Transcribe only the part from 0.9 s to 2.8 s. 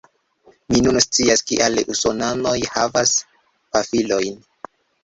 scias kial usonanoj